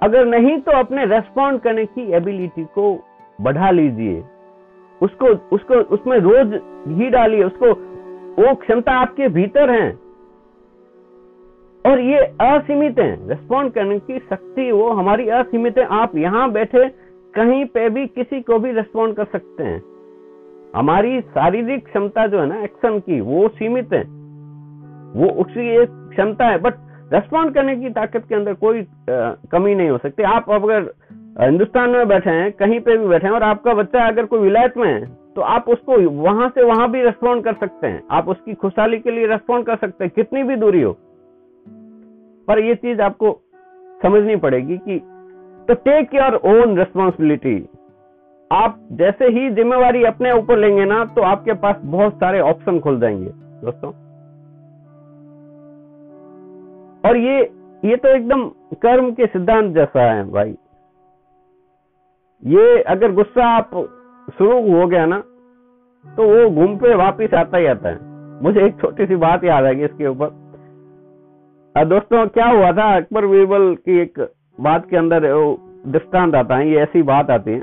अगर 0.02 0.26
नहीं 0.28 0.58
तो 0.60 0.72
अपने 0.72 1.06
रेस्पॉन्ड 1.06 1.62
करने 1.62 1.86
की 1.86 2.12
एबिलिटी 2.14 2.64
को 2.76 2.94
बढ़ा 3.40 3.72
लीजिए। 3.72 4.24
उसको 5.02 5.56
उसको 5.56 5.74
उसमें 5.74 6.18
रोज 6.18 6.48
घी 6.98 7.10
डालिए 7.10 7.44
उसको 7.44 7.72
वो 8.42 8.56
क्षमता 8.56 8.92
आपके 8.92 9.28
भीतर 9.28 9.70
है। 9.70 9.90
और 11.86 12.00
ये 12.00 12.18
असीमित 12.42 13.00
है। 13.00 13.30
रेस्पॉन्ड 13.30 13.74
करने 13.74 14.00
की 14.00 14.20
शक्ति 14.20 14.72
वो 14.72 14.90
हमारी 14.90 15.30
असीमित 15.30 15.78
है। 15.78 15.86
आप 15.86 16.16
यहाँ 16.16 16.52
बैठे 16.52 16.90
कहीं 17.36 17.66
पे 17.66 17.90
भी 17.90 18.08
किसी 18.08 18.42
को 18.42 18.60
भी 18.60 18.72
रेस्पॉन्ड 18.72 19.16
कर 19.16 19.26
सकते 19.26 19.64
हैं। 19.64 19.82
हमारी 20.76 21.22
शारीरिक 21.22 21.86
क्षमता 21.86 22.28
जो 22.28 22.40
है 22.40 22.48
ना 22.48 22.62
एक्शन 22.64 23.00
की 23.00 23.22
वो 23.22 23.48
सीमित 23.48 23.94
है। 23.94 24.04
वो 25.14 25.30
उसकी 25.30 25.70
एक 25.70 25.90
क्षमता 25.90 26.46
है। 26.46 26.58
बट 26.58 26.74
रेस्पॉन्ड 27.14 27.54
करने 27.54 27.76
की 27.76 27.90
ताकत 27.90 28.24
के 28.30 28.36
अंदर 28.36 28.54
कोई 28.54 28.80
आ, 28.80 29.32
कमी 29.52 29.76
नहीं 29.76 29.90
हो 29.90 29.98
सकती। 29.98 30.24
आप 30.24 30.50
अगर 30.50 30.94
हिंदुस्तान 31.38 31.90
में 31.90 32.08
बैठे 32.08 32.30
हैं, 32.30 32.52
कहीं 32.54 32.80
पे 32.80 32.98
भी 32.98 33.08
बैठे 33.08 33.28
हैं, 33.28 33.34
और 33.34 33.44
आपका 33.44 33.74
बच्चा 33.74 34.08
अगर 34.08 34.26
कोई 34.26 34.40
विलायत 34.40 34.78
में 34.78 34.88
है 34.88 35.06
तो 35.36 35.42
आप 35.44 35.68
उसको 35.70 35.98
वहाँ 36.14 36.48
से 36.50 36.64
वहाँ 36.64 36.90
भी 36.92 37.02
रेस्पॉन्ड 37.04 37.44
कर 37.44 37.54
सकते 37.54 37.88
हैं। 37.88 38.02
आप 38.12 38.30
उसकी 38.30 38.54
खुशहाली 38.54 39.00
के 39.00 39.12
लिए 39.12 39.28
रेस्पॉन्ड 39.28 39.66
कर 39.66 39.76
सकते 39.76 40.04
हैं, 40.04 40.12
कितनी 40.16 40.44
भी 40.44 40.56
दूरी 40.56 40.82
हो। 40.82 40.94
पर 42.48 42.60
ये 42.60 42.76
चीज़ 42.76 43.02
आपको 43.02 43.32
समझनी 44.02 44.36
पड़ेगी 44.38 44.78
कि 44.80 45.00
तो 45.68 45.74
टेक 45.76 46.16
योर 46.16 46.36
ओन 46.48 46.78
रेस्पॉन्सिबिलिटी 46.78 47.58
आप 48.52 48.80
जैसे 48.94 49.26
ही 49.30 49.50
जिम्मेवारी 49.52 50.04
अपने 50.06 50.32
ऊपर 50.32 50.58
लेंगे 50.58 50.86
ना 50.86 51.04
तो 51.06 51.22
आपके 51.24 51.54
पास 51.56 51.76
बहुत 51.86 52.14
सारे 52.14 52.40
ऑप्शन 52.42 52.80
खुल 52.80 53.00
जाएँगे, 53.00 53.32
दोस्तों। 53.62 53.90
और 57.04 57.18
ये 57.18 57.40
ये 57.84 57.96
तो 57.96 58.10
एकदम 58.10 58.44
कर्म 58.82 59.12
के 59.12 59.26
सिद्धांत 59.28 59.74
जैसा 59.76 60.12
है 60.12 60.24
भाई। 60.32 60.56
ये 62.44 62.82
अगर 62.84 63.12
गुस्सा 63.12 63.46
आप 63.50 63.70
शुरू 64.38 64.60
हो 64.72 64.86
गया 64.88 65.06
ना 65.06 65.18
तो 66.06 66.24
वो 66.24 66.50
घूम 66.52 66.76
पे 66.78 66.94
वापिस 66.96 67.34
आता 67.34 67.58
ही 67.58 67.66
आता 67.66 67.90
है। 67.90 68.42
मुझे 68.44 68.66
एक 68.66 68.80
छोटी 68.82 69.06
सी 69.06 69.16
बात 69.18 69.44
याद 69.44 69.66
आएगी 69.66 69.84
इसके 69.86 70.08
ऊपर। 70.08 70.30
दोस्तों, 71.76 72.26
क्या 72.28 72.46
हुआ 72.48 72.72
था? 72.72 72.96
अकबर 72.96 73.26
बीरबल 73.26 73.74
की 73.76 74.00
एक 74.02 74.20
बात 74.60 74.86
के 74.90 74.98
अंदर 74.98 75.28
दृष्टांत 75.88 76.36
आता 76.36 76.56
है, 76.56 76.70
ये 76.70 76.80
ऐसी 76.80 77.02
बात 77.04 77.30
आती 77.32 77.52
है 77.52 77.62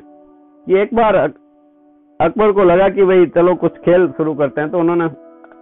कि 0.66 0.78
एक 0.80 0.94
बार 0.94 1.16
अकबर 1.16 2.52
को 2.52 2.64
लगा 2.64 2.88
कि 2.88 3.04
भाई, 3.04 3.26
चलो 3.28 3.54
कुछ 3.56 3.78
खेल 3.78 4.06
शुरू 4.16 4.34
करते 4.34 4.60
हैं 4.60 4.70
तो 4.70 4.78
उन्होंने 4.78 5.08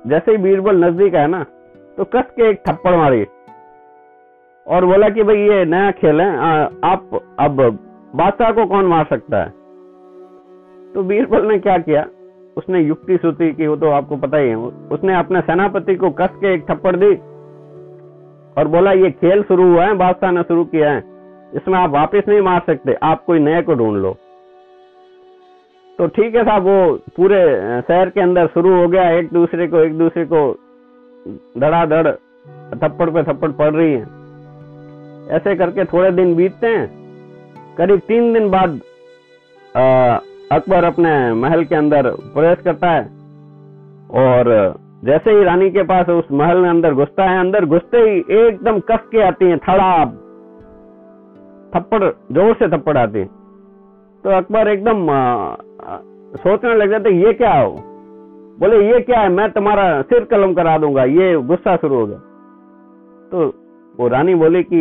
जैसे 0.06 0.30
ही 0.30 0.36
बीरबल 0.38 0.84
नज़दीक 0.84 1.14
है 1.14 1.26
ना 1.28 1.42
तो 1.98 2.04
कस 2.06 2.30
के 2.36 2.48
एक 2.50 2.62
थप्पड़ 2.68 2.96
मारी 2.96 3.24
और 4.66 4.84
बोला 4.86 5.08
कि 5.08 5.22
भाई, 5.22 5.36
ये 5.38 5.64
नया 5.66 5.90
खेल 5.92 6.20
है 6.20 6.30
आप 6.84 7.18
अब 7.40 7.78
बादशाह 8.14 8.50
को 8.52 8.66
कौन 8.66 8.86
मार 8.86 9.04
सकता 9.04 9.42
है? 9.42 9.48
तो 10.94 11.02
बीरबल 11.02 11.46
ने 11.46 11.58
क्या 11.58 11.76
किया? 11.78 12.06
उसने 12.56 12.80
युक्ति 12.80 13.16
सुती 13.16 13.52
की 13.52 13.66
वो 13.66 13.76
तो 13.76 13.90
आपको 13.90 14.16
पता 14.16 14.38
ही 14.38 14.48
है, 14.48 14.56
उसने 14.56 15.14
अपने 15.14 15.40
सेनापति 15.40 15.94
को 15.94 16.10
कस 16.10 16.30
के 16.36 16.52
एक 16.54 16.64
थप्पड़ 16.70 16.96
दी 16.96 17.14
और 18.56 18.68
बोला, 18.68 18.92
ये 18.92 19.10
खेल 19.10 19.42
शुरू 19.42 19.70
हुआ 19.72 19.84
है, 19.84 19.94
बादशाह 19.94 20.30
ने 20.30 20.42
शुरू 20.42 20.64
किया 20.64 20.90
है। 20.90 20.98
इसमें 21.54 21.78
आप 21.78 21.90
वापस 21.90 22.28
नहीं 22.28 22.40
मार 22.40 22.62
सकते, 22.66 22.94
आप 23.02 23.24
कोई 23.24 23.38
नए 23.38 23.62
को 23.62 23.74
ढूंढ 23.74 23.96
लो। 23.96 24.16
तो 25.98 26.06
ठीक 26.06 26.34
है 26.34 26.44
साहब, 26.44 26.62
वो 26.62 26.98
पूरे 27.16 27.42
शहर 27.82 28.10
के 28.10 28.20
अंदर 28.20 28.46
शुरू 28.46 28.74
हो 28.74 28.86
गया, 28.88 29.10
एक 29.10 29.32
दूसरे 29.32 29.66
को, 29.66 29.78
एक 29.78 29.98
दूसरे 29.98 30.24
को 30.24 30.50
धड़ाधड़, 31.60 32.08
थप्पड़ 32.76 33.10
पे 33.10 33.22
थप्पड़ 33.22 33.50
पड़ 33.50 33.74
रही 33.74 33.92
है। 33.92 34.02
ऐसे 35.30 35.54
करके 35.54 35.84
थोड़े 35.84 36.10
दिन 36.10 36.34
बीतते 36.36 36.66
हैं 36.66 37.01
करीब 37.78 38.00
तीन 38.08 38.32
दिन 38.32 38.50
बाद 38.50 38.80
अकबर 40.52 40.84
अपने 40.84 41.12
महल 41.34 41.64
के 41.64 41.74
अंदर 41.74 42.10
प्रवेश 42.32 42.58
करता 42.64 42.90
है। 42.90 43.04
और, 44.16 44.50
जैसे 45.04 45.30
ही 45.30 45.44
रानी 45.44 45.70
के 45.70 45.82
पास 45.82 46.08
उस 46.10 46.24
महल 46.32 46.58
में 46.58 46.68
अंदर 46.70 46.94
घुसता 46.94 47.24
है, 47.24 47.38
अंदर 47.40 47.64
घुसते 47.64 47.98
ही 48.00 48.18
एकदम 48.38 48.78
कस 48.90 49.06
के 49.12 49.22
आती 49.22 49.44
है, 49.44 49.56
थड़ा 49.58 50.04
थप्पड़, 51.72 52.02
ज़ोर 52.32 52.54
से 52.54 52.68
थप्पड़ 52.68 52.96
आती 52.98 53.18
है। 53.18 53.24
तो 54.24 54.30
अकबर 54.30 54.68
एकदम 54.68 55.06
सोचने 56.38 56.74
लग 56.74 56.90
जाते 56.90 57.10
ये 57.16 57.32
क्या 57.32 57.52
हो? 57.52 57.70
बोले, 58.60 58.76
ये 58.86 59.00
क्या 59.00 59.20
है? 59.20 59.28
मैं 59.28 59.50
तुम्हारा 59.52 60.02
सिर 60.02 60.24
कलम 60.24 60.52
करा 60.54 60.76
दूँगा, 60.78 61.04
ये 61.04 61.34
गुस्सा 61.44 61.76
शुरू 61.76 61.96
हो 61.96 62.06
गया। 62.06 62.18
तो 63.32 63.46
वो 63.94 64.08
रानी 64.08 64.34
बोली 64.34 64.62
कि 64.62 64.80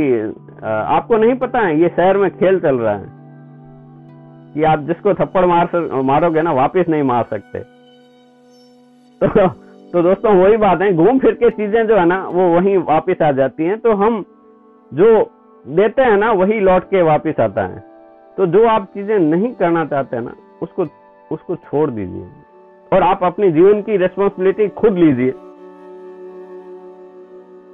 आपको 0.64 1.18
नहीं 1.18 1.36
पता 1.36 1.60
है, 1.60 1.80
ये 1.80 1.90
शहर 1.90 2.18
में 2.18 2.38
खेल 2.38 2.60
चल 2.60 2.76
रहा 2.76 2.96
है। 2.96 3.22
कि 4.54 4.64
आप 4.64 4.80
जिसको 4.80 5.14
थप्पड़ 5.14 5.46
मार 5.46 5.70
मारोगे 6.02 6.42
ना, 6.42 6.52
वापस 6.52 6.86
नहीं 6.90 7.04
मार 7.04 7.24
सकते। 7.24 7.60
तो 9.28 9.48
तो 9.94 10.02
दोस्तों, 10.02 10.36
वही 10.36 10.58
बात 10.58 10.82
है, 10.82 10.96
घूम 10.96 11.20
फिर 11.20 11.32
के 11.32 11.50
चीज़ें 11.50 11.88
जो 11.88 11.96
है 11.96 12.06
ना, 12.06 12.28
वो 12.28 12.56
वहीं 12.56 12.78
वापस 12.78 13.22
आ 13.22 13.32
जाती 13.32 13.64
हैं। 13.64 13.80
तो 13.80 13.94
हम 13.94 14.26
जो 14.94 15.32
देते 15.68 16.02
हैं 16.02 16.18
ना, 16.18 16.32
वही 16.32 16.60
लौट 16.60 16.84
के 16.84 17.02
वापस 17.02 17.40
आता 17.40 17.62
है। 17.62 17.84
तो 18.38 18.46
जो 18.46 18.68
आप 18.68 18.86
चीज़ें 18.86 19.20
नहीं 19.20 19.54
करना 19.54 19.86
चाहते 19.86 20.16
हैं 20.16 20.24
ना, 20.24 20.34
उसको 20.62 20.86
उसको 21.32 21.56
छोड़ 21.56 21.90
दीजिए। 21.90 22.28
और 22.94 23.04
आप 23.04 23.24
अपने 23.24 23.52
जीवन 23.52 23.82
की 23.82 23.98
रेस्पॉन्सिबिलिटी 23.98 24.68
खुद 24.68 24.94
लीजिए। 24.94 25.32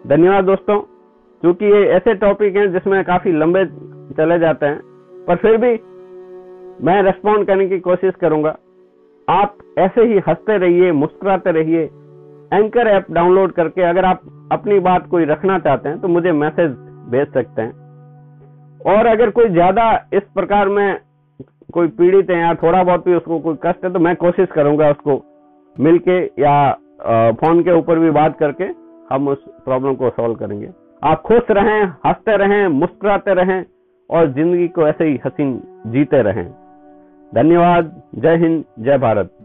धन्यवाद 0.08 0.46
दोस्तों। 0.46 0.97
क्योंकि 1.44 1.65
ये 1.65 1.84
ऐसे 1.91 2.13
टॉपिक 2.17 2.56
हैं 2.56 2.72
जिसमें 2.72 3.03
काफ़ी 3.06 3.32
लंबे 3.34 3.65
चले 4.15 4.39
जाते 4.39 4.65
हैं। 4.65 4.79
पर 5.27 5.36
फिर 5.36 5.58
भी 5.58 5.72
मैं 6.86 7.01
रेस्पॉन्ड 7.03 7.48
करने 7.48 7.67
की 7.67 7.79
कोशिश 7.82 8.13
करूँगा। 8.22 8.56
आप 9.27 9.58
ऐसे 9.79 10.03
ही 10.03 10.20
हँसते 10.27 10.58
रहिए, 10.58 10.91
मुस्कुराते 10.94 11.51
रहिए 11.51 11.84
एंकर 12.53 12.88
ऐप 12.88 13.12
डाउनलोड 13.12 13.51
करके 13.51 13.82
अगर 13.84 14.06
आप 14.06 14.22
अपनी 14.51 14.79
बात 14.82 15.08
कोई 15.08 15.25
रखना 15.25 15.58
चाहते 15.60 15.89
हैं 15.89 16.00
तो 16.01 16.08
मुझे 16.08 16.32
मैसेज 16.34 16.72
भेज 17.12 17.34
सकते 17.34 17.62
हैं। 17.62 17.72
और 18.88 19.06
अगर 19.06 19.29
कोई 19.32 19.50
ज़्यादा 19.50 19.91
इस 20.13 20.24
प्रकार 20.36 20.70
में 20.70 21.00
कोई 21.74 21.88
पीड़ित 21.98 22.29
है 22.29 22.39
या 22.39 22.53
थोड़ा 22.56 22.84
बहुत 22.84 23.06
भी 23.06 23.15
उसको 23.15 23.39
कोई 23.39 23.56
कष्ट 23.65 23.86
है 23.86 23.91
तो 23.94 24.00
मैं 24.00 24.15
कोशिश 24.15 24.50
करूँगा 24.51 24.89
उसको 24.91 25.22
मिलके 25.75 26.20
या 26.41 26.72
फ़ोन 27.34 27.62
के 27.63 27.72
ऊपर 27.72 28.00
भी 28.00 28.12
बात 28.12 28.38
करके 28.39 28.63
हम 29.12 29.27
उस 29.27 29.44
प्रॉब्लम 29.65 29.96
को 29.96 30.10
सॉल्व 30.10 30.36
करेंगे। 30.36 30.67
आप 31.04 31.22
खुश 31.22 31.44
रहें, 31.51 31.84
हँसते 32.06 32.38
रहें, 32.38 32.68
मुस्कुराते 32.68 33.34
रहें 33.34 33.66
और 34.10 34.34
ज़िंदगी 34.34 34.68
को 34.68 34.88
ऐसे 34.88 35.04
ही 35.04 35.20
हसीन 35.25 35.62
जीते 35.88 36.22
रहें। 36.22 36.46
धन्यवाद। 37.36 38.04
जय 38.16 38.36
हिंद, 38.36 38.66
जय 38.80 38.98
भारत। 38.98 39.37